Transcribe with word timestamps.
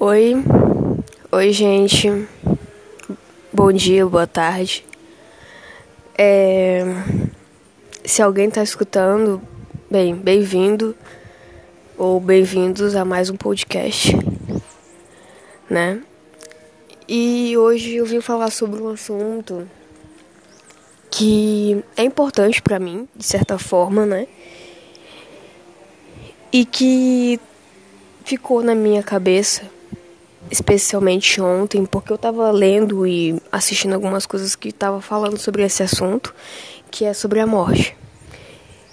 Oi, 0.00 0.32
oi 1.32 1.52
gente, 1.52 2.08
bom 3.52 3.72
dia, 3.72 4.06
boa 4.06 4.28
tarde. 4.28 4.84
É... 6.16 6.84
Se 8.04 8.22
alguém 8.22 8.46
está 8.46 8.62
escutando, 8.62 9.42
bem, 9.90 10.14
bem-vindo 10.14 10.94
ou 11.96 12.20
bem-vindos 12.20 12.94
a 12.94 13.04
mais 13.04 13.28
um 13.28 13.36
podcast, 13.36 14.12
né? 15.68 16.00
E 17.08 17.56
hoje 17.56 17.96
eu 17.96 18.06
vim 18.06 18.20
falar 18.20 18.52
sobre 18.52 18.80
um 18.80 18.90
assunto 18.90 19.68
que 21.10 21.82
é 21.96 22.04
importante 22.04 22.62
para 22.62 22.78
mim, 22.78 23.08
de 23.16 23.24
certa 23.24 23.58
forma, 23.58 24.06
né? 24.06 24.28
E 26.52 26.64
que 26.64 27.40
ficou 28.24 28.62
na 28.62 28.76
minha 28.76 29.02
cabeça, 29.02 29.76
especialmente 30.50 31.40
ontem, 31.40 31.84
porque 31.84 32.12
eu 32.12 32.16
estava 32.16 32.50
lendo 32.50 33.06
e 33.06 33.40
assistindo 33.50 33.94
algumas 33.94 34.26
coisas 34.26 34.54
que 34.54 34.68
estavam 34.68 35.00
falando 35.00 35.38
sobre 35.38 35.62
esse 35.62 35.82
assunto, 35.82 36.34
que 36.90 37.04
é 37.04 37.12
sobre 37.12 37.40
a 37.40 37.46
morte. 37.46 37.96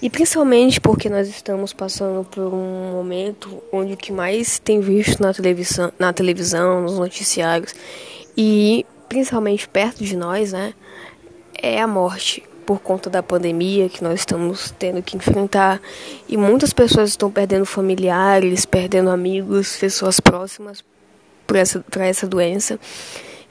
E 0.01 0.09
principalmente 0.09 0.81
porque 0.81 1.09
nós 1.09 1.27
estamos 1.27 1.71
passando 1.73 2.25
por 2.25 2.53
um 2.53 2.91
momento 2.91 3.63
onde 3.71 3.93
o 3.93 3.97
que 3.97 4.11
mais 4.11 4.59
tem 4.59 4.81
visto 4.81 5.21
na 5.21 5.33
televisão, 5.33 5.91
na 5.97 6.11
televisão, 6.11 6.81
nos 6.81 6.99
noticiários 6.99 7.73
e 8.37 8.85
principalmente 9.07 9.67
perto 9.67 10.03
de 10.03 10.17
nós, 10.17 10.51
né, 10.51 10.73
é 11.57 11.79
a 11.79 11.87
morte 11.87 12.43
por 12.65 12.79
conta 12.79 13.09
da 13.09 13.23
pandemia 13.23 13.87
que 13.87 14.03
nós 14.03 14.19
estamos 14.19 14.73
tendo 14.77 15.01
que 15.01 15.15
enfrentar 15.15 15.79
e 16.27 16.35
muitas 16.35 16.73
pessoas 16.73 17.11
estão 17.11 17.31
perdendo 17.31 17.65
familiares, 17.65 18.65
perdendo 18.65 19.09
amigos, 19.09 19.77
pessoas 19.77 20.19
próximas 20.19 20.83
para 21.45 21.59
essa, 21.59 21.83
essa 21.99 22.27
doença. 22.27 22.79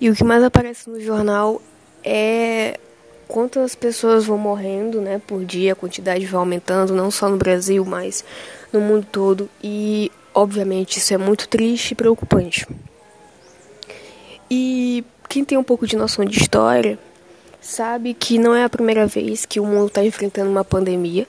E 0.01 0.11
o 0.11 0.15
que 0.15 0.25
mais 0.25 0.43
aparece 0.43 0.91
no 0.91 1.01
jornal 1.01 1.63
é 2.03 2.79
quantas 3.27 3.75
pessoas 3.75 4.25
vão 4.27 4.37
morrendo 4.37 5.01
né, 5.01 5.21
por 5.27 5.45
dia, 5.45 5.73
a 5.73 5.77
quantidade 5.77 6.27
vai 6.27 6.39
aumentando, 6.39 6.95
não 6.95 7.11
só 7.11 7.29
no 7.29 7.37
Brasil, 7.37 7.85
mas 7.85 8.25
no 8.73 8.81
mundo 8.81 9.07
todo. 9.11 9.49
E, 9.63 10.11
obviamente, 10.35 10.99
isso 10.99 11.15
é 11.15 11.19
muito 11.19 11.49
triste 11.49 11.93
e 11.93 11.95
preocupante. 11.95 12.67
E 14.51 15.05
quem 15.29 15.45
tem 15.45 15.57
um 15.57 15.65
pouco 15.65 15.87
de 15.87 15.97
noção 15.97 16.25
de 16.25 16.39
história 16.39 16.99
sabe 17.61 18.13
que 18.13 18.39
não 18.39 18.55
é 18.55 18.63
a 18.63 18.69
primeira 18.69 19.07
vez 19.07 19.47
que 19.47 19.59
o 19.59 19.65
mundo 19.65 19.87
está 19.87 20.05
enfrentando 20.05 20.51
uma 20.51 20.65
pandemia. 20.65 21.27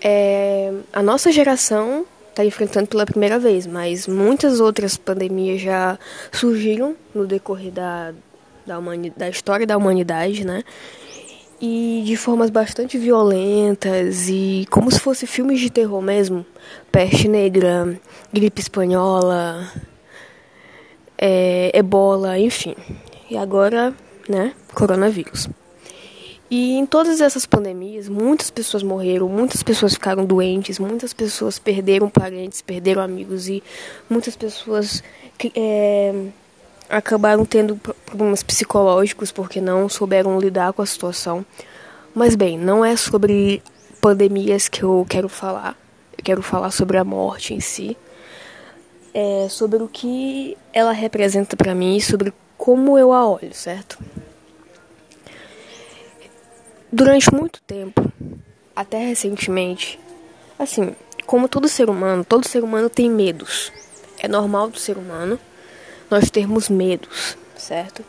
É, 0.00 0.72
a 0.92 1.02
nossa 1.02 1.32
geração 1.32 2.06
está 2.38 2.44
enfrentando 2.44 2.86
pela 2.86 3.04
primeira 3.04 3.38
vez, 3.38 3.66
mas 3.66 4.06
muitas 4.06 4.60
outras 4.60 4.96
pandemias 4.96 5.60
já 5.60 5.98
surgiram 6.30 6.94
no 7.12 7.26
decorrer 7.26 7.72
da, 7.72 8.12
da, 8.64 8.78
da 9.16 9.28
história 9.28 9.66
da 9.66 9.76
humanidade, 9.76 10.46
né? 10.46 10.62
E 11.60 12.04
de 12.06 12.16
formas 12.16 12.50
bastante 12.50 12.96
violentas 12.96 14.28
e 14.28 14.64
como 14.70 14.88
se 14.92 15.00
fosse 15.00 15.26
filmes 15.26 15.58
de 15.58 15.68
terror 15.68 16.00
mesmo. 16.00 16.46
Peste 16.92 17.26
negra, 17.26 17.98
gripe 18.32 18.60
espanhola, 18.60 19.68
é, 21.18 21.72
ebola, 21.74 22.38
enfim. 22.38 22.76
E 23.28 23.36
agora 23.36 23.92
né? 24.28 24.52
Coronavírus. 24.74 25.48
E 26.50 26.78
em 26.78 26.86
todas 26.86 27.20
essas 27.20 27.44
pandemias, 27.44 28.08
muitas 28.08 28.50
pessoas 28.50 28.82
morreram, 28.82 29.28
muitas 29.28 29.62
pessoas 29.62 29.92
ficaram 29.92 30.24
doentes, 30.24 30.78
muitas 30.78 31.12
pessoas 31.12 31.58
perderam 31.58 32.08
parentes, 32.08 32.62
perderam 32.62 33.02
amigos 33.02 33.48
e 33.48 33.62
muitas 34.08 34.34
pessoas 34.34 35.02
é, 35.54 36.14
acabaram 36.88 37.44
tendo 37.44 37.76
problemas 38.06 38.42
psicológicos 38.42 39.30
porque 39.30 39.60
não 39.60 39.90
souberam 39.90 40.40
lidar 40.40 40.72
com 40.72 40.80
a 40.80 40.86
situação. 40.86 41.44
Mas 42.14 42.34
bem, 42.34 42.56
não 42.56 42.82
é 42.82 42.96
sobre 42.96 43.62
pandemias 44.00 44.68
que 44.68 44.82
eu 44.82 45.04
quero 45.06 45.28
falar. 45.28 45.76
Eu 46.16 46.24
quero 46.24 46.42
falar 46.42 46.70
sobre 46.70 46.96
a 46.96 47.04
morte 47.04 47.52
em 47.52 47.60
si, 47.60 47.96
é 49.12 49.48
sobre 49.50 49.82
o 49.82 49.88
que 49.88 50.56
ela 50.72 50.92
representa 50.92 51.56
para 51.56 51.74
mim, 51.74 52.00
sobre 52.00 52.32
como 52.56 52.98
eu 52.98 53.12
a 53.12 53.28
olho, 53.28 53.52
certo? 53.52 53.98
Durante 56.90 57.32
muito 57.34 57.60
tempo, 57.60 58.10
até 58.74 58.98
recentemente, 58.98 60.00
assim, 60.58 60.96
como 61.26 61.46
todo 61.46 61.68
ser 61.68 61.90
humano, 61.90 62.24
todo 62.24 62.48
ser 62.48 62.64
humano 62.64 62.88
tem 62.88 63.10
medos. 63.10 63.70
É 64.18 64.26
normal 64.26 64.70
do 64.70 64.78
ser 64.78 64.96
humano 64.96 65.38
nós 66.10 66.30
termos 66.30 66.70
medos, 66.70 67.36
certo? 67.58 68.02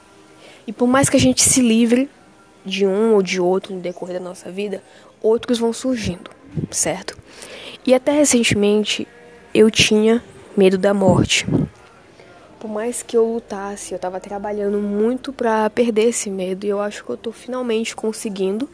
E 0.66 0.72
por 0.72 0.88
mais 0.88 1.10
que 1.10 1.18
a 1.18 1.20
gente 1.20 1.42
se 1.42 1.62
livre 1.62 2.10
de 2.66 2.88
um 2.88 3.16
ou 3.16 3.22
de 3.22 3.42
outro 3.42 3.76
no 3.76 3.82
decorrer 3.82 4.18
da 4.18 4.24
nossa 4.24 4.50
vida, 4.50 4.82
outros 5.22 5.60
vão 5.60 5.74
surgindo, 5.74 6.32
certo? 6.72 7.18
E 7.86 7.94
até 7.94 8.14
recentemente 8.14 9.06
eu 9.54 9.70
tinha 9.70 10.24
medo 10.56 10.78
da 10.78 10.94
morte 10.94 11.46
por 12.60 12.70
mais 12.70 13.02
que 13.02 13.16
eu 13.16 13.26
lutasse, 13.26 13.94
eu 13.94 13.96
estava 13.96 14.20
trabalhando 14.20 14.78
muito 14.80 15.32
para 15.32 15.70
perder 15.70 16.10
esse 16.10 16.30
medo 16.30 16.66
e 16.66 16.70
eu 16.70 16.82
acho 16.82 17.04
que 17.04 17.10
eu 17.10 17.16
estou 17.16 17.32
finalmente 17.32 17.96
conseguindo, 17.96 18.70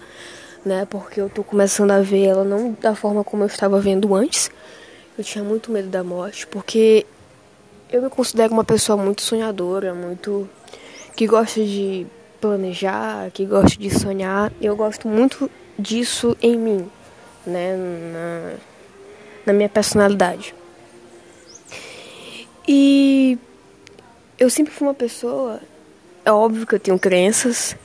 né? 0.65 0.85
Porque 0.89 1.21
eu 1.21 1.27
estou 1.27 1.43
começando 1.43 1.91
a 1.91 2.01
ver 2.01 2.25
ela 2.25 2.43
não 2.43 2.75
da 2.81 2.95
forma 2.95 3.23
como 3.23 3.43
eu 3.43 3.47
estava 3.47 3.79
vendo 3.79 4.15
antes. 4.15 4.49
Eu 5.17 5.23
tinha 5.23 5.43
muito 5.43 5.71
medo 5.71 5.87
da 5.87 6.03
morte, 6.03 6.47
porque 6.47 7.05
eu 7.91 8.01
me 8.01 8.09
considero 8.09 8.51
uma 8.51 8.63
pessoa 8.63 8.97
muito 8.97 9.21
sonhadora, 9.21 9.93
muito 9.93 10.49
que 11.15 11.27
gosta 11.27 11.63
de 11.63 12.07
planejar, 12.41 13.29
que 13.31 13.45
gosta 13.45 13.77
de 13.79 13.89
sonhar. 13.89 14.51
Eu 14.59 14.75
gosto 14.75 15.07
muito 15.07 15.49
disso 15.77 16.35
em 16.41 16.57
mim, 16.57 16.89
né? 17.45 17.77
Na, 17.77 18.53
na 19.45 19.53
minha 19.53 19.69
personalidade. 19.69 20.55
E 22.67 23.37
eu 24.37 24.49
sempre 24.49 24.73
fui 24.73 24.87
uma 24.87 24.93
pessoa. 24.93 25.59
É 26.23 26.31
óbvio 26.31 26.65
que 26.65 26.75
eu 26.75 26.79
tenho 26.79 26.99
crenças, 26.99 27.75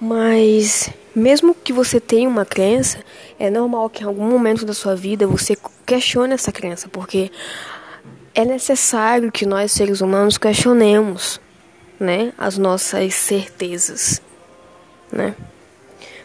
mas 0.00 0.90
mesmo 1.14 1.54
que 1.54 1.72
você 1.72 1.98
tenha 1.98 2.28
uma 2.28 2.44
crença, 2.44 2.98
é 3.38 3.50
normal 3.50 3.90
que 3.90 4.02
em 4.02 4.06
algum 4.06 4.28
momento 4.28 4.64
da 4.64 4.74
sua 4.74 4.94
vida 4.94 5.26
você 5.26 5.56
questione 5.84 6.34
essa 6.34 6.52
crença, 6.52 6.88
porque 6.88 7.30
é 8.34 8.44
necessário 8.44 9.32
que 9.32 9.46
nós 9.46 9.72
seres 9.72 10.00
humanos 10.00 10.36
questionemos, 10.36 11.40
né, 11.98 12.32
as 12.36 12.58
nossas 12.58 13.14
certezas, 13.14 14.20
né? 15.10 15.34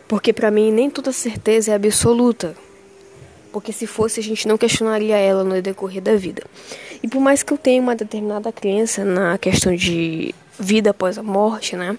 Porque 0.07 0.33
para 0.33 0.51
mim 0.51 0.71
nem 0.71 0.89
toda 0.89 1.13
certeza 1.13 1.71
é 1.71 1.75
absoluta. 1.75 2.53
Porque 3.53 3.71
se 3.71 3.87
fosse 3.87 4.19
a 4.19 4.23
gente 4.23 4.45
não 4.45 4.57
questionaria 4.57 5.17
ela 5.17 5.43
no 5.43 5.61
decorrer 5.61 6.01
da 6.01 6.15
vida. 6.15 6.43
E 7.03 7.07
por 7.07 7.19
mais 7.19 7.41
que 7.41 7.51
eu 7.51 7.57
tenha 7.57 7.81
uma 7.81 7.95
determinada 7.95 8.51
crença 8.51 9.03
na 9.03 9.37
questão 9.37 9.75
de 9.75 10.35
vida 10.59 10.91
após 10.91 11.17
a 11.17 11.23
morte, 11.23 11.75
né? 11.75 11.97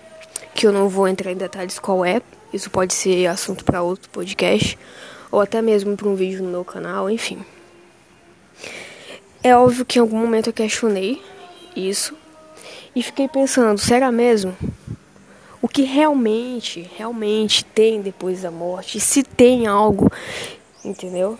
Que 0.54 0.66
eu 0.66 0.72
não 0.72 0.88
vou 0.88 1.08
entrar 1.08 1.32
em 1.32 1.36
detalhes 1.36 1.78
qual 1.78 2.04
é, 2.04 2.22
isso 2.52 2.70
pode 2.70 2.94
ser 2.94 3.26
assunto 3.26 3.64
para 3.64 3.82
outro 3.82 4.08
podcast, 4.10 4.78
ou 5.30 5.40
até 5.40 5.60
mesmo 5.60 5.96
para 5.96 6.08
um 6.08 6.14
vídeo 6.14 6.42
no 6.42 6.50
meu 6.50 6.64
canal, 6.64 7.10
enfim. 7.10 7.44
É 9.42 9.56
óbvio 9.56 9.84
que 9.84 9.98
em 9.98 10.02
algum 10.02 10.18
momento 10.18 10.48
eu 10.48 10.52
questionei 10.52 11.20
isso 11.74 12.16
e 12.94 13.02
fiquei 13.02 13.26
pensando, 13.26 13.78
será 13.78 14.12
mesmo? 14.12 14.56
O 15.60 15.66
que 15.66 15.82
realmente, 15.82 16.88
realmente 16.96 17.64
tem 17.64 18.00
depois 18.00 18.42
da 18.42 18.50
morte? 18.50 19.00
Se 19.00 19.22
tem 19.22 19.66
algo, 19.66 20.10
entendeu? 20.84 21.38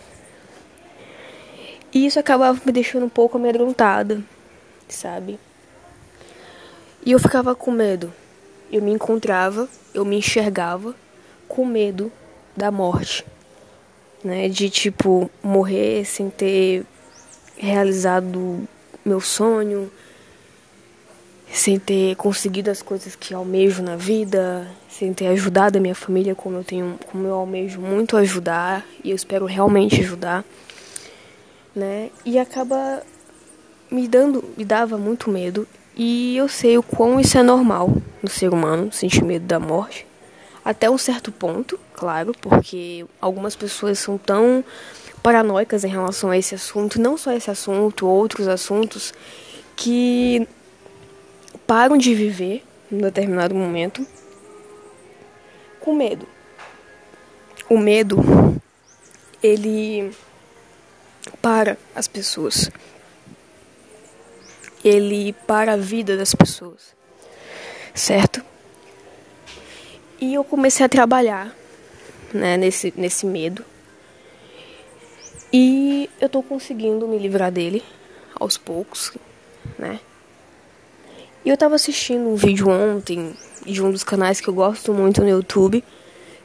E 1.93 2.07
isso 2.07 2.19
acabava 2.19 2.59
me 2.65 2.73
deixando 2.73 3.05
um 3.05 3.11
pouco 3.11 3.37
amedrontada, 3.37 4.23
sabe? 4.89 5.39
E 7.05 7.13
eu 7.13 7.19
ficava 7.19 7.55
com 7.55 7.71
medo. 7.71 8.13
Eu 8.71 8.81
me 8.81 8.91
encontrava, 8.91 9.69
eu 9.93 10.05
me 10.05 10.17
enxergava 10.17 10.95
com 11.47 11.67
medo 11.67 12.11
da 12.57 12.71
morte, 12.71 13.27
né? 14.25 14.49
De 14.49 14.71
tipo 14.71 15.31
morrer 15.43 16.07
sem 16.07 16.31
ter 16.31 16.87
realizado 17.59 18.67
meu 19.05 19.21
sonho, 19.21 19.93
sem 21.53 21.79
ter 21.79 22.17
conseguido 22.17 22.71
as 22.71 22.81
coisas 22.81 23.15
que 23.15 23.35
almejo 23.35 23.83
na 23.83 23.97
vida, 23.97 24.67
sem 24.89 25.13
ter 25.13 25.27
ajudado 25.27 25.77
a 25.77 25.81
minha 25.81 25.95
família 25.95 26.35
como 26.35 26.57
eu 26.57 26.65
tenho, 26.65 26.99
como 27.11 27.27
eu 27.27 27.35
almejo 27.35 27.79
muito 27.79 28.17
ajudar 28.17 28.87
e 29.05 29.11
eu 29.11 29.17
espero 29.17 29.45
realmente 29.45 30.01
ajudar 30.01 30.43
né? 31.75 32.11
E 32.25 32.39
acaba 32.39 33.03
me 33.91 34.09
dando, 34.09 34.45
me 34.57 34.65
dava 34.65 34.97
muito 34.97 35.31
medo. 35.31 35.67
E 35.95 36.37
eu 36.37 36.49
sei 36.49 36.79
o 36.79 36.83
quão 36.83 37.21
isso 37.21 37.37
é 37.37 37.43
normal 37.43 37.95
no 38.23 38.31
ser 38.31 38.53
humano, 38.53 38.91
sentir 38.93 39.23
medo 39.23 39.45
da 39.45 39.61
morte. 39.61 40.07
Até 40.65 40.89
um 40.89 40.97
certo 40.97 41.31
ponto, 41.31 41.79
claro, 41.93 42.33
porque 42.41 43.05
algumas 43.21 43.55
pessoas 43.57 43.99
são 43.99 44.17
tão 44.17 44.65
paranoicas 45.23 45.85
em 45.85 45.89
relação 45.89 46.31
a 46.31 46.39
esse 46.39 46.55
assunto, 46.55 47.01
não 47.01 47.17
só 47.17 47.33
esse 47.33 47.51
assunto, 47.51 48.07
outros 48.07 48.49
assuntos, 48.49 49.13
que 49.77 50.47
param 51.67 51.97
de 51.97 52.15
viver 52.15 52.65
em 52.91 52.99
determinado 52.99 53.55
momento 53.55 54.07
com 55.81 55.95
medo. 55.95 56.27
O 57.69 57.77
medo, 57.77 58.17
ele 59.43 60.13
para 61.43 61.77
as 61.95 62.07
pessoas. 62.07 62.71
Ele 64.85 65.35
para 65.47 65.75
a 65.75 65.77
vida 65.77 66.17
das 66.17 66.35
pessoas. 66.35 66.95
Certo? 67.93 68.43
E 70.21 70.33
eu 70.33 70.45
comecei 70.45 70.87
a 70.87 70.89
trabalhar 70.89 71.55
né, 72.33 72.57
nesse, 72.57 72.95
nesse 72.97 73.27
medo. 73.27 73.65
E 75.53 76.09
eu 76.21 76.29
tô 76.29 76.43
conseguindo 76.43 77.07
me 77.07 77.19
livrar 77.19 77.53
dele 77.53 77.83
aos 78.35 78.57
poucos, 78.57 79.13
né? 79.79 80.01
E 81.45 81.49
eu 81.49 81.57
tava 81.57 81.75
assistindo 81.75 82.29
um 82.29 82.37
vídeo 82.37 82.69
ontem 82.69 83.37
de 83.67 83.83
um 83.83 83.91
dos 83.91 84.05
canais 84.05 84.41
que 84.41 84.49
eu 84.49 84.55
gosto 84.55 84.95
muito 84.95 85.21
no 85.21 85.29
YouTube, 85.29 85.85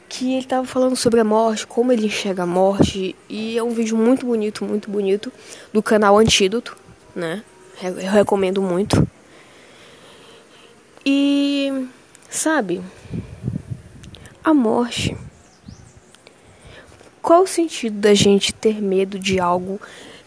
que 0.08 0.34
ele 0.34 0.46
tava 0.46 0.66
falando 0.66 0.96
sobre 0.96 1.20
a 1.20 1.24
morte, 1.24 1.66
como 1.66 1.92
ele 1.92 2.06
enxerga 2.06 2.44
a 2.44 2.46
morte, 2.46 3.14
e 3.28 3.58
é 3.58 3.62
um 3.62 3.70
vídeo 3.70 3.96
muito 3.96 4.24
bonito, 4.24 4.64
muito 4.64 4.90
bonito, 4.90 5.32
do 5.72 5.82
canal 5.82 6.18
Antídoto, 6.18 6.76
né? 7.14 7.42
Eu 7.82 8.10
recomendo 8.10 8.62
muito. 8.62 9.06
E 11.04 11.86
sabe, 12.28 12.82
a 14.42 14.54
morte. 14.54 15.16
Qual 17.20 17.42
o 17.42 17.46
sentido 17.46 17.98
da 17.98 18.14
gente 18.14 18.52
ter 18.52 18.80
medo 18.80 19.18
de 19.18 19.38
algo 19.38 19.80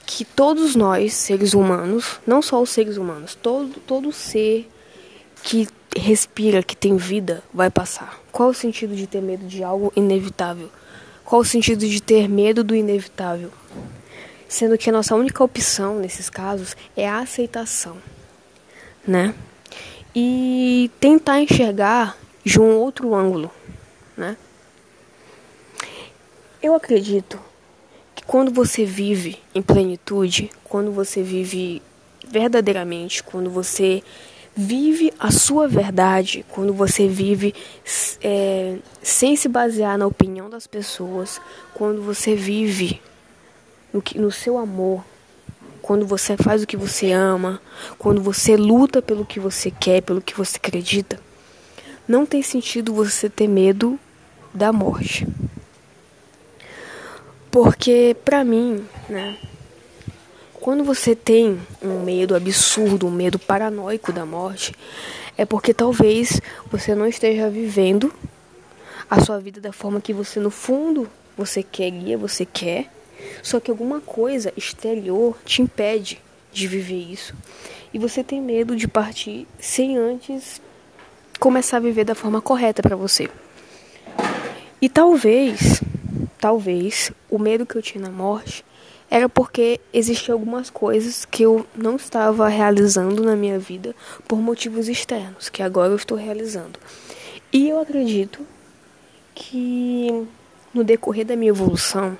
que 0.05 0.23
todos 0.23 0.75
nós, 0.75 1.13
seres 1.13 1.53
humanos, 1.53 2.19
não 2.27 2.41
só 2.41 2.61
os 2.61 2.69
seres 2.69 2.97
humanos, 2.97 3.33
todo, 3.33 3.79
todo 3.87 4.11
ser 4.11 4.69
que 5.43 5.67
respira, 5.95 6.63
que 6.63 6.75
tem 6.75 6.95
vida, 6.97 7.43
vai 7.53 7.69
passar. 7.69 8.19
Qual 8.31 8.49
o 8.49 8.53
sentido 8.53 8.95
de 8.95 9.07
ter 9.07 9.21
medo 9.21 9.45
de 9.45 9.63
algo 9.63 9.91
inevitável? 9.95 10.69
Qual 11.23 11.41
o 11.41 11.45
sentido 11.45 11.87
de 11.87 12.01
ter 12.01 12.27
medo 12.27 12.63
do 12.63 12.75
inevitável? 12.75 13.51
Sendo 14.47 14.77
que 14.77 14.89
a 14.89 14.93
nossa 14.93 15.15
única 15.15 15.43
opção 15.43 15.99
nesses 15.99 16.29
casos 16.29 16.75
é 16.95 17.07
a 17.07 17.19
aceitação, 17.19 17.97
né? 19.07 19.33
E 20.13 20.91
tentar 20.99 21.39
enxergar 21.39 22.17
de 22.43 22.59
um 22.59 22.75
outro 22.77 23.15
ângulo, 23.15 23.49
né? 24.17 24.35
Eu 26.61 26.75
acredito 26.75 27.39
quando 28.27 28.51
você 28.51 28.85
vive 28.85 29.39
em 29.53 29.61
plenitude, 29.61 30.49
quando 30.63 30.91
você 30.91 31.23
vive 31.23 31.81
verdadeiramente, 32.27 33.23
quando 33.23 33.49
você 33.49 34.03
vive 34.55 35.13
a 35.19 35.31
sua 35.31 35.67
verdade, 35.67 36.45
quando 36.49 36.73
você 36.73 37.07
vive 37.07 37.53
é, 38.21 38.77
sem 39.01 39.35
se 39.35 39.47
basear 39.47 39.97
na 39.97 40.05
opinião 40.05 40.49
das 40.49 40.67
pessoas, 40.67 41.39
quando 41.73 42.01
você 42.01 42.35
vive 42.35 43.01
no, 43.93 44.01
que, 44.01 44.17
no 44.19 44.31
seu 44.31 44.57
amor, 44.57 45.03
quando 45.81 46.05
você 46.05 46.37
faz 46.37 46.61
o 46.61 46.67
que 46.67 46.77
você 46.77 47.11
ama, 47.11 47.61
quando 47.97 48.21
você 48.21 48.55
luta 48.55 49.01
pelo 49.01 49.25
que 49.25 49.39
você 49.39 49.71
quer, 49.71 50.01
pelo 50.01 50.21
que 50.21 50.35
você 50.35 50.57
acredita, 50.57 51.19
não 52.07 52.25
tem 52.25 52.41
sentido 52.41 52.93
você 52.93 53.29
ter 53.29 53.47
medo 53.47 53.99
da 54.53 54.71
morte. 54.71 55.27
Porque 57.49 58.15
para 58.23 58.43
mim, 58.43 58.85
né, 59.09 59.37
quando 60.61 60.83
você 60.83 61.15
tem 61.15 61.59
um 61.81 62.03
medo 62.03 62.35
absurdo, 62.35 63.07
um 63.07 63.11
medo 63.11 63.39
paranoico 63.39 64.13
da 64.13 64.27
morte, 64.27 64.75
é 65.35 65.43
porque 65.43 65.73
talvez 65.73 66.39
você 66.71 66.93
não 66.93 67.07
esteja 67.07 67.49
vivendo 67.49 68.13
a 69.09 69.19
sua 69.19 69.39
vida 69.39 69.59
da 69.59 69.73
forma 69.73 69.99
que 69.99 70.13
você 70.13 70.39
no 70.39 70.51
fundo 70.51 71.09
você 71.35 71.63
queria, 71.63 72.15
você 72.15 72.45
quer, 72.45 72.91
só 73.41 73.59
que 73.59 73.71
alguma 73.71 73.99
coisa 74.01 74.53
exterior 74.55 75.35
te 75.43 75.63
impede 75.63 76.21
de 76.51 76.67
viver 76.67 77.11
isso. 77.11 77.33
E 77.91 77.97
você 77.97 78.23
tem 78.23 78.39
medo 78.39 78.75
de 78.75 78.87
partir 78.87 79.47
sem 79.59 79.97
antes 79.97 80.61
começar 81.39 81.77
a 81.77 81.79
viver 81.79 82.03
da 82.03 82.13
forma 82.13 82.39
correta 82.39 82.83
para 82.83 82.95
você. 82.95 83.31
E 84.79 84.87
talvez 84.87 85.81
talvez 86.39 87.11
o 87.29 87.39
medo 87.39 87.65
que 87.65 87.75
eu 87.75 87.81
tinha 87.81 88.03
na 88.03 88.11
morte 88.11 88.63
era 89.11 89.27
porque 89.27 89.81
existiam 89.93 90.35
algumas 90.35 90.69
coisas 90.69 91.25
que 91.25 91.43
eu 91.43 91.67
não 91.75 91.97
estava 91.97 92.47
realizando 92.47 93.21
na 93.21 93.35
minha 93.35 93.59
vida 93.59 93.93
por 94.25 94.39
motivos 94.39 94.87
externos, 94.87 95.49
que 95.49 95.61
agora 95.61 95.91
eu 95.91 95.97
estou 95.97 96.17
realizando. 96.17 96.79
E 97.51 97.67
eu 97.67 97.77
acredito 97.81 98.47
que 99.35 100.25
no 100.73 100.85
decorrer 100.85 101.25
da 101.25 101.35
minha 101.35 101.49
evolução, 101.49 102.17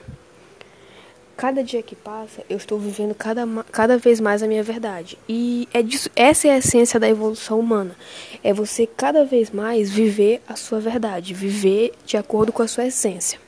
cada 1.37 1.63
dia 1.63 1.81
que 1.81 1.95
passa, 1.95 2.43
eu 2.49 2.57
estou 2.57 2.77
vivendo 2.77 3.15
cada, 3.15 3.47
cada 3.71 3.97
vez 3.97 4.19
mais 4.19 4.43
a 4.43 4.47
minha 4.47 4.61
verdade. 4.61 5.17
E 5.29 5.69
é 5.73 5.81
disso, 5.81 6.09
essa 6.13 6.49
é 6.49 6.51
a 6.51 6.57
essência 6.57 6.99
da 6.99 7.07
evolução 7.07 7.57
humana. 7.57 7.95
É 8.43 8.51
você 8.51 8.85
cada 8.85 9.23
vez 9.23 9.49
mais 9.49 9.89
viver 9.89 10.41
a 10.45 10.57
sua 10.57 10.81
verdade, 10.81 11.33
viver 11.33 11.93
de 12.05 12.17
acordo 12.17 12.51
com 12.51 12.61
a 12.61 12.67
sua 12.67 12.85
essência. 12.87 13.39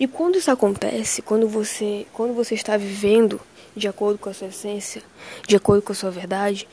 E 0.00 0.08
quando 0.08 0.38
isso 0.38 0.50
acontece, 0.50 1.20
quando 1.20 1.46
você, 1.46 2.06
quando 2.14 2.32
você 2.32 2.54
está 2.54 2.74
vivendo 2.74 3.38
de 3.76 3.86
acordo 3.86 4.18
com 4.18 4.30
a 4.30 4.32
sua 4.32 4.48
essência, 4.48 5.02
de 5.46 5.54
acordo 5.54 5.82
com 5.82 5.92
a 5.92 5.94
sua 5.94 6.10
verdade, 6.10 6.66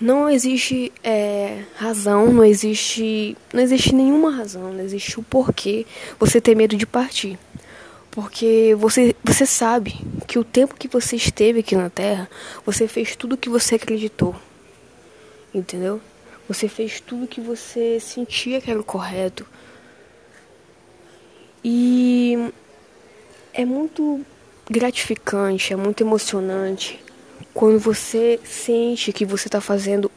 não 0.00 0.30
existe 0.30 0.92
é, 1.02 1.64
razão, 1.74 2.32
não 2.32 2.44
existe, 2.44 3.36
não 3.52 3.60
existe 3.60 3.92
nenhuma 3.92 4.30
razão, 4.30 4.72
não 4.72 4.80
existe 4.80 5.18
o 5.18 5.24
porquê 5.24 5.84
você 6.20 6.40
ter 6.40 6.54
medo 6.54 6.76
de 6.76 6.86
partir. 6.86 7.36
Porque 8.12 8.76
você, 8.78 9.14
você 9.24 9.44
sabe 9.44 9.96
que 10.28 10.38
o 10.38 10.44
tempo 10.44 10.76
que 10.76 10.86
você 10.86 11.16
esteve 11.16 11.60
aqui 11.60 11.74
na 11.74 11.90
Terra, 11.90 12.30
você 12.64 12.86
fez 12.86 13.16
tudo 13.16 13.34
o 13.34 13.36
que 13.36 13.48
você 13.48 13.74
acreditou. 13.74 14.36
Entendeu? 15.52 16.00
Você 16.48 16.68
fez 16.68 17.00
tudo 17.00 17.26
que 17.26 17.40
você 17.40 17.98
sentia 17.98 18.60
que 18.60 18.70
era 18.70 18.78
o 18.78 18.84
correto. 18.84 19.44
E 21.64 22.52
é 23.58 23.64
muito 23.64 24.24
gratificante, 24.70 25.72
é 25.72 25.76
muito 25.76 26.00
emocionante 26.00 27.04
quando 27.52 27.80
você 27.80 28.38
sente 28.44 29.12
que 29.12 29.24
você 29.24 29.48
está 29.48 29.60
fazendo 29.60 30.08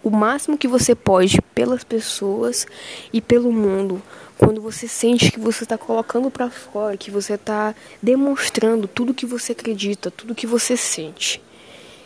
o 0.00 0.10
máximo 0.10 0.56
que 0.56 0.68
você 0.68 0.94
pode 0.94 1.42
pelas 1.56 1.82
pessoas 1.82 2.64
e 3.12 3.20
pelo 3.20 3.50
mundo. 3.50 4.00
Quando 4.38 4.60
você 4.60 4.86
sente 4.86 5.32
que 5.32 5.40
você 5.40 5.64
está 5.64 5.76
colocando 5.76 6.30
para 6.30 6.48
fora, 6.48 6.96
que 6.96 7.10
você 7.10 7.34
está 7.34 7.74
demonstrando 8.00 8.86
tudo 8.86 9.12
que 9.12 9.26
você 9.26 9.50
acredita, 9.50 10.08
tudo 10.08 10.32
que 10.32 10.46
você 10.46 10.76
sente, 10.76 11.42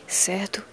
certo? 0.07 0.65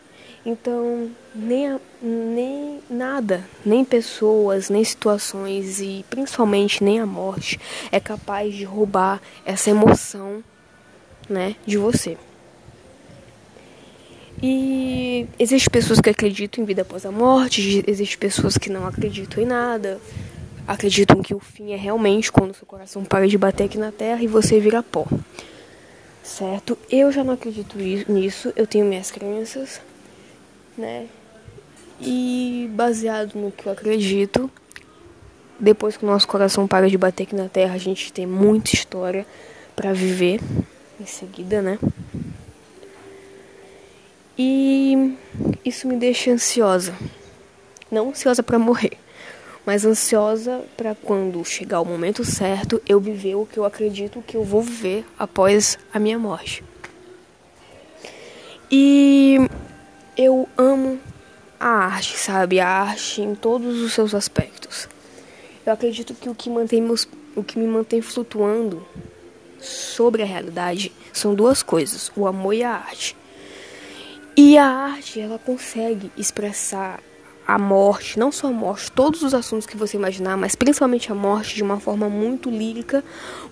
Então, 0.46 1.10
nem, 1.34 1.80
nem 2.00 2.80
nada, 2.88 3.44
nem 3.66 3.84
pessoas, 3.84 4.70
nem 4.70 4.84
situações 4.84 5.82
e 5.82 6.06
principalmente 6.08 6.84
nem 6.84 7.00
a 7.00 7.06
morte 7.06 7.60
é 7.92 8.00
capaz 8.00 8.54
de 8.54 8.64
roubar 8.64 9.20
essa 9.44 9.72
emoção, 9.72 10.44
né, 11.28 11.56
de 11.66 11.78
você. 11.78 12.16
E 14.44 15.28
existem 15.40 15.72
pessoas 15.72 16.00
que 16.00 16.12
acreditam 16.12 16.64
em 16.64 16.68
vida 16.68 16.84
após 16.84 17.08
a 17.08 17.12
morte, 17.12 17.84
existem 17.88 18.20
pessoas 18.20 18.56
que 18.56 18.70
não 18.70 18.86
acreditam 18.86 19.42
em 19.42 19.48
nada, 19.48 20.00
acreditam 20.68 21.24
que 21.24 21.34
o 21.34 21.40
fim 21.40 21.72
é 21.72 21.76
realmente 21.76 22.32
quando 22.32 22.54
seu 22.54 22.68
coração 22.68 23.04
para 23.04 23.28
de 23.28 23.36
bater 23.36 23.64
aqui 23.64 23.80
na 23.80 23.92
terra 23.92 24.22
e 24.22 24.28
você 24.28 24.60
vira 24.60 24.84
pó. 24.84 25.08
Certo? 26.22 26.78
Eu 26.88 27.12
já 27.12 27.24
não 27.24 27.34
acredito 27.34 27.76
nisso, 27.78 28.54
eu 28.56 28.68
tenho 28.68 28.86
minhas 28.86 29.10
crenças, 29.10 29.82
né? 30.78 31.08
E 32.00 32.70
baseado 32.74 33.36
no 33.36 33.52
que 33.52 33.68
eu 33.68 33.72
acredito, 33.72 34.50
depois 35.60 35.96
que 35.96 36.04
o 36.04 36.08
nosso 36.08 36.28
coração 36.28 36.68
para 36.68 36.90
de 36.90 36.98
bater 36.98 37.24
aqui 37.24 37.36
na 37.36 37.48
terra, 37.48 37.76
a 37.76 37.80
gente 37.80 38.12
tem 38.12 38.26
muita 38.26 38.74
história 38.74 39.26
para 39.76 39.94
viver 39.94 40.40
em 41.00 41.06
seguida, 41.06 41.62
né? 41.62 41.80
E 44.38 45.16
isso 45.64 45.88
me 45.88 45.96
deixa 45.96 46.32
ansiosa. 46.32 46.94
Não 47.90 48.10
ansiosa 48.10 48.44
para 48.44 48.60
morrer, 48.60 48.98
mas 49.66 49.86
ansiosa 49.86 50.64
para 50.76 50.94
quando 50.94 51.44
chegar 51.46 51.80
o 51.80 51.86
momento 51.86 52.26
certo 52.26 52.82
eu 52.88 53.00
viver 53.00 53.36
o 53.36 53.46
que 53.46 53.58
eu 53.58 53.64
acredito 53.64 54.22
que 54.26 54.36
eu 54.36 54.44
vou 54.44 54.62
viver 54.62 55.06
após 55.18 55.78
a 55.94 56.00
minha 56.00 56.20
morte. 56.20 56.64
E 58.70 59.38
eu 60.18 60.48
amo 60.58 61.00
a 61.60 61.68
arte, 61.68 62.18
sabe? 62.18 62.60
A 62.60 62.68
arte 62.68 63.22
em 63.22 63.36
todos 63.36 63.82
os 63.82 63.94
seus 63.94 64.14
aspectos. 64.14 64.88
Eu 65.66 65.74
acredito 65.74 66.14
que 66.14 66.30
o 66.30 66.36
que, 66.36 66.50
mantém 66.50 66.82
meus, 66.82 67.08
o 67.36 67.44
que 67.44 67.58
me 67.58 67.68
mantém 67.68 68.02
flutuando 68.02 68.86
sobre 69.60 70.22
a 70.22 70.26
realidade 70.26 70.92
são 71.12 71.34
duas 71.34 71.64
coisas: 71.64 72.12
o 72.16 72.28
amor 72.28 72.54
e 72.54 72.64
a 72.64 72.72
arte. 72.72 73.16
E 74.38 74.58
a 74.58 74.66
arte, 74.66 75.20
ela 75.20 75.40
consegue 75.40 76.12
expressar 76.18 77.00
a 77.48 77.60
morte, 77.60 78.18
não 78.18 78.32
só 78.32 78.48
a 78.48 78.52
morte, 78.52 78.92
todos 78.92 79.22
os 79.22 79.34
assuntos 79.34 79.68
que 79.68 79.78
você 79.78 79.98
imaginar, 79.98 80.36
mas 80.36 80.56
principalmente 80.56 81.12
a 81.12 81.16
morte 81.16 81.56
de 81.56 81.64
uma 81.64 81.80
forma 81.80 82.10
muito 82.10 82.50
lírica, 82.50 83.04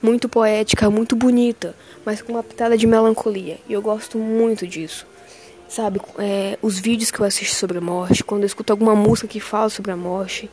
muito 0.01 0.27
poética, 0.27 0.89
muito 0.89 1.15
bonita, 1.15 1.75
mas 2.03 2.21
com 2.21 2.33
uma 2.33 2.43
pitada 2.43 2.75
de 2.75 2.87
melancolia. 2.87 3.59
E 3.69 3.73
eu 3.73 3.81
gosto 3.81 4.17
muito 4.17 4.67
disso. 4.67 5.05
Sabe, 5.73 5.99
é, 6.19 6.55
os 6.61 6.77
vídeos 6.77 7.09
que 7.09 7.19
eu 7.19 7.25
assisto 7.25 7.55
sobre 7.55 7.79
a 7.79 7.81
morte, 7.81 8.23
quando 8.23 8.43
eu 8.43 8.45
escuto 8.45 8.71
alguma 8.71 8.93
música 8.93 9.27
que 9.27 9.39
fala 9.39 9.69
sobre 9.69 9.89
a 9.89 9.97
morte. 9.97 10.47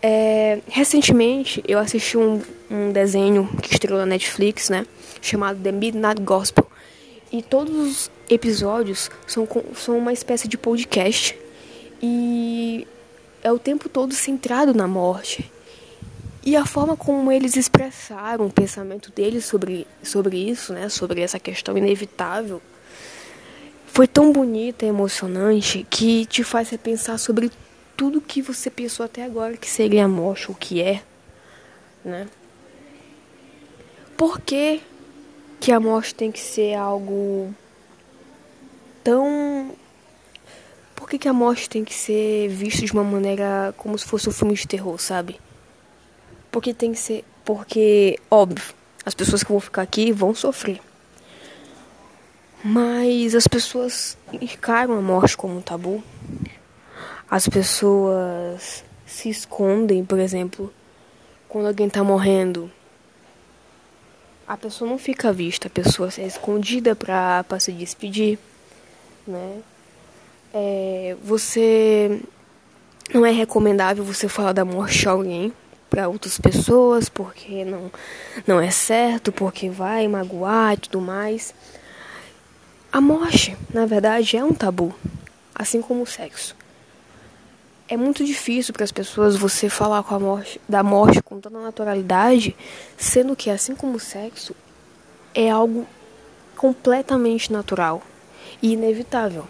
É, 0.00 0.60
recentemente 0.68 1.60
eu 1.66 1.76
assisti 1.76 2.16
um, 2.16 2.40
um 2.70 2.92
desenho 2.92 3.48
que 3.60 3.72
estreou 3.72 3.98
na 3.98 4.06
Netflix, 4.06 4.70
né? 4.70 4.86
Chamado 5.20 5.58
The 5.60 5.72
Midnight 5.72 6.22
Gospel. 6.22 6.70
E 7.32 7.42
todos 7.42 7.74
os 7.74 8.10
episódios 8.30 9.10
são, 9.26 9.48
são 9.74 9.98
uma 9.98 10.12
espécie 10.12 10.46
de 10.46 10.56
podcast. 10.56 11.36
E 12.00 12.86
é 13.42 13.50
o 13.50 13.58
tempo 13.58 13.88
todo 13.88 14.14
centrado 14.14 14.72
na 14.72 14.86
morte. 14.86 15.50
E 16.44 16.54
a 16.54 16.64
forma 16.64 16.96
como 16.96 17.32
eles 17.32 17.56
expressaram 17.56 18.46
o 18.46 18.52
pensamento 18.52 19.10
deles 19.10 19.46
sobre, 19.46 19.84
sobre 20.00 20.48
isso, 20.48 20.72
né? 20.72 20.88
Sobre 20.88 21.22
essa 21.22 21.40
questão 21.40 21.76
inevitável 21.76 22.62
foi 23.94 24.08
tão 24.08 24.32
bonita 24.32 24.84
e 24.84 24.88
emocionante 24.88 25.86
que 25.88 26.26
te 26.26 26.42
faz 26.42 26.68
repensar 26.68 27.16
sobre 27.16 27.48
tudo 27.96 28.20
que 28.20 28.42
você 28.42 28.68
pensou 28.68 29.06
até 29.06 29.22
agora 29.22 29.56
que 29.56 29.70
seria 29.70 30.04
a 30.04 30.08
morte, 30.08 30.50
o 30.50 30.54
que 30.54 30.82
é, 30.82 31.00
né? 32.04 32.26
Por 34.16 34.40
que, 34.40 34.80
que 35.60 35.70
a 35.70 35.78
morte 35.78 36.12
tem 36.12 36.32
que 36.32 36.40
ser 36.40 36.74
algo 36.74 37.54
tão. 39.04 39.76
Por 40.96 41.08
que, 41.08 41.16
que 41.16 41.28
a 41.28 41.32
morte 41.32 41.70
tem 41.70 41.84
que 41.84 41.94
ser 41.94 42.48
vista 42.48 42.84
de 42.84 42.92
uma 42.92 43.04
maneira 43.04 43.72
como 43.76 43.96
se 43.96 44.06
fosse 44.06 44.28
um 44.28 44.32
filme 44.32 44.54
de 44.54 44.66
terror, 44.66 45.00
sabe? 45.00 45.40
Porque 46.50 46.74
tem 46.74 46.92
que 46.92 46.98
ser. 46.98 47.24
Porque, 47.44 48.18
óbvio, 48.28 48.74
as 49.06 49.14
pessoas 49.14 49.44
que 49.44 49.52
vão 49.52 49.60
ficar 49.60 49.82
aqui 49.82 50.10
vão 50.10 50.34
sofrer. 50.34 50.80
Mas 52.66 53.34
as 53.34 53.46
pessoas 53.46 54.16
encaram 54.32 54.96
a 54.96 55.02
morte 55.02 55.36
como 55.36 55.58
um 55.58 55.60
tabu. 55.60 56.02
As 57.30 57.46
pessoas 57.46 58.82
se 59.04 59.28
escondem, 59.28 60.02
por 60.02 60.18
exemplo, 60.18 60.72
quando 61.46 61.66
alguém 61.66 61.88
está 61.88 62.02
morrendo. 62.02 62.72
A 64.48 64.56
pessoa 64.56 64.90
não 64.90 64.96
fica 64.96 65.28
à 65.28 65.32
vista, 65.32 65.68
a 65.68 65.70
pessoa 65.70 66.08
é 66.16 66.26
escondida 66.26 66.96
para 66.96 67.60
se 67.60 67.70
despedir, 67.70 68.38
né? 69.26 69.60
É, 70.54 71.16
você 71.22 72.18
não 73.12 73.26
é 73.26 73.30
recomendável 73.30 74.02
você 74.02 74.26
falar 74.26 74.52
da 74.52 74.64
morte 74.64 75.00
de 75.00 75.08
alguém 75.08 75.52
para 75.90 76.08
outras 76.08 76.38
pessoas 76.38 77.08
porque 77.08 77.64
não 77.64 77.90
não 78.46 78.58
é 78.58 78.70
certo, 78.70 79.30
porque 79.30 79.68
vai 79.68 80.08
magoar 80.08 80.74
e 80.74 80.76
tudo 80.78 81.00
mais. 81.00 81.54
A 82.94 83.00
morte, 83.00 83.56
na 83.72 83.86
verdade, 83.86 84.36
é 84.36 84.44
um 84.44 84.54
tabu, 84.54 84.94
assim 85.52 85.82
como 85.82 86.04
o 86.04 86.06
sexo. 86.06 86.54
É 87.88 87.96
muito 87.96 88.24
difícil 88.24 88.72
para 88.72 88.84
as 88.84 88.92
pessoas 88.92 89.34
você 89.34 89.68
falar 89.68 90.04
com 90.04 90.14
a 90.14 90.20
morte, 90.20 90.60
da 90.68 90.80
morte 90.80 91.20
com 91.20 91.40
tanta 91.40 91.58
naturalidade, 91.58 92.54
sendo 92.96 93.34
que, 93.34 93.50
assim 93.50 93.74
como 93.74 93.96
o 93.96 93.98
sexo, 93.98 94.54
é 95.34 95.50
algo 95.50 95.84
completamente 96.56 97.52
natural 97.52 98.00
e 98.62 98.74
inevitável. 98.74 99.44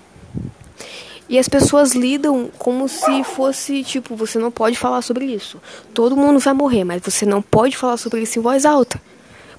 E 1.28 1.38
as 1.38 1.46
pessoas 1.46 1.92
lidam 1.92 2.50
como 2.56 2.88
se 2.88 3.24
fosse 3.24 3.84
tipo, 3.84 4.16
você 4.16 4.38
não 4.38 4.50
pode 4.50 4.78
falar 4.78 5.02
sobre 5.02 5.26
isso. 5.26 5.60
Todo 5.92 6.16
mundo 6.16 6.38
vai 6.38 6.54
morrer, 6.54 6.84
mas 6.84 7.02
você 7.02 7.26
não 7.26 7.42
pode 7.42 7.76
falar 7.76 7.98
sobre 7.98 8.22
isso 8.22 8.38
em 8.38 8.42
voz 8.42 8.64
alta 8.64 8.98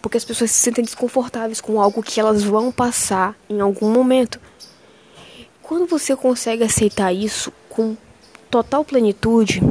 porque 0.06 0.18
as 0.18 0.24
pessoas 0.24 0.52
se 0.52 0.62
sentem 0.62 0.84
desconfortáveis 0.84 1.60
com 1.60 1.82
algo 1.82 2.04
que 2.04 2.20
elas 2.20 2.44
vão 2.44 2.72
passar 2.72 3.36
em 3.50 3.60
algum 3.60 3.90
momento. 3.90 4.40
Quando 5.64 5.88
você 5.88 6.16
consegue 6.16 6.64
aceitar 6.64 7.12
isso 7.12 7.52
com 7.68 7.98
total 8.48 8.86
plenitude, 8.86 9.64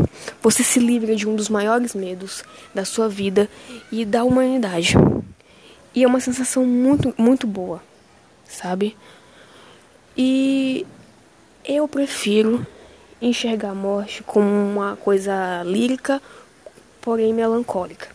você 0.43 0.65
se 0.65 0.81
livra 0.81 1.15
de 1.15 1.29
um 1.29 1.37
dos 1.37 1.49
maiores 1.49 1.95
medos 1.95 2.43
da 2.75 2.85
sua 2.85 3.09
vida 3.09 3.49
e 3.93 4.05
da 4.05 4.25
humanidade. 4.25 4.97
E 5.95 6.03
é 6.03 6.07
uma 6.09 6.19
sensação 6.19 6.67
muito, 6.67 7.15
muito 7.17 7.47
boa, 7.47 7.81
sabe? 8.45 8.97
E 10.17 10.85
eu 11.65 11.87
prefiro 11.87 12.67
enxergar 13.23 13.71
a 13.71 13.75
morte 13.77 14.21
como 14.25 14.49
uma 14.49 14.97
coisa 14.97 15.63
lírica, 15.63 16.21
porém 17.01 17.33
melancólica 17.33 18.14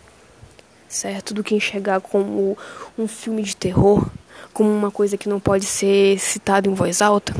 certo? 0.90 1.34
Do 1.34 1.44
que 1.44 1.56
enxergar 1.56 2.02
como 2.02 2.58
um 2.98 3.08
filme 3.08 3.44
de 3.44 3.56
terror, 3.56 4.06
como 4.52 4.70
uma 4.70 4.92
coisa 4.92 5.16
que 5.16 5.30
não 5.30 5.40
pode 5.40 5.66
ser 5.66 6.20
citada 6.20 6.68
em 6.68 6.74
voz 6.74 7.02
alta. 7.02 7.34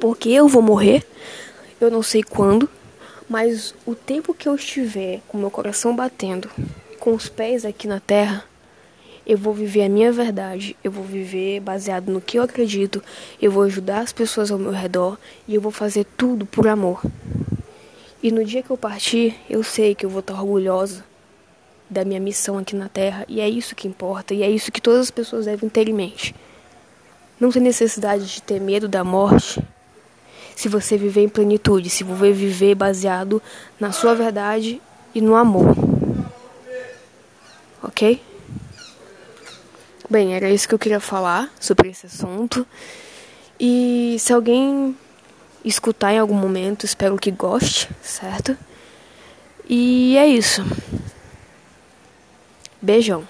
Porque 0.00 0.30
eu 0.30 0.48
vou 0.48 0.62
morrer, 0.62 1.04
eu 1.80 1.90
não 1.90 2.02
sei 2.02 2.22
quando, 2.22 2.70
mas 3.28 3.74
o 3.84 3.94
tempo 3.94 4.32
que 4.32 4.48
eu 4.48 4.54
estiver 4.54 5.20
com 5.28 5.36
meu 5.36 5.50
coração 5.50 5.94
batendo, 5.94 6.48
com 6.98 7.12
os 7.12 7.28
pés 7.28 7.64
aqui 7.64 7.88
na 7.88 8.00
terra, 8.00 8.44
eu 9.24 9.38
vou 9.38 9.54
viver 9.54 9.84
a 9.84 9.88
minha 9.88 10.10
verdade, 10.10 10.76
eu 10.82 10.90
vou 10.90 11.04
viver 11.04 11.60
baseado 11.60 12.10
no 12.10 12.20
que 12.20 12.38
eu 12.38 12.42
acredito, 12.42 13.02
eu 13.40 13.52
vou 13.52 13.62
ajudar 13.64 14.00
as 14.00 14.12
pessoas 14.12 14.50
ao 14.50 14.58
meu 14.58 14.72
redor 14.72 15.16
e 15.46 15.54
eu 15.54 15.60
vou 15.60 15.70
fazer 15.70 16.04
tudo 16.16 16.44
por 16.44 16.66
amor. 16.66 17.00
E 18.20 18.30
no 18.30 18.44
dia 18.44 18.62
que 18.62 18.70
eu 18.70 18.76
partir, 18.76 19.36
eu 19.48 19.62
sei 19.62 19.94
que 19.94 20.06
eu 20.06 20.10
vou 20.10 20.20
estar 20.20 20.34
orgulhosa 20.34 21.04
da 21.92 22.04
minha 22.04 22.18
missão 22.18 22.58
aqui 22.58 22.74
na 22.74 22.88
Terra, 22.88 23.24
e 23.28 23.40
é 23.40 23.48
isso 23.48 23.74
que 23.74 23.86
importa, 23.86 24.34
e 24.34 24.42
é 24.42 24.50
isso 24.50 24.72
que 24.72 24.80
todas 24.80 25.00
as 25.00 25.10
pessoas 25.10 25.44
devem 25.44 25.68
ter 25.68 25.88
em 25.88 25.92
mente. 25.92 26.34
Não 27.38 27.50
tem 27.50 27.62
necessidade 27.62 28.26
de 28.26 28.42
ter 28.42 28.60
medo 28.60 28.88
da 28.88 29.04
morte 29.04 29.62
se 30.56 30.68
você 30.68 30.96
viver 30.96 31.22
em 31.22 31.28
plenitude, 31.28 31.90
se 31.90 32.04
você 32.04 32.32
viver 32.32 32.74
baseado 32.74 33.42
na 33.78 33.92
sua 33.92 34.14
verdade 34.14 34.80
e 35.14 35.20
no 35.20 35.34
amor. 35.34 35.74
Ok? 37.82 38.22
Bem, 40.08 40.34
era 40.34 40.50
isso 40.50 40.68
que 40.68 40.74
eu 40.74 40.78
queria 40.78 41.00
falar 41.00 41.50
sobre 41.58 41.88
esse 41.88 42.06
assunto. 42.06 42.66
E 43.58 44.16
se 44.18 44.32
alguém 44.32 44.96
escutar 45.64 46.12
em 46.12 46.18
algum 46.18 46.34
momento, 46.34 46.84
espero 46.84 47.16
que 47.16 47.30
goste, 47.30 47.88
certo? 48.02 48.56
E 49.68 50.16
é 50.16 50.26
isso. 50.26 50.62
Beijão 52.82 53.24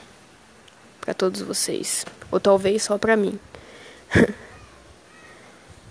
para 0.99 1.12
todos 1.12 1.42
vocês, 1.42 2.06
ou 2.30 2.40
talvez 2.40 2.85
só 2.85 2.97
para 2.97 3.16
mim. 3.16 3.38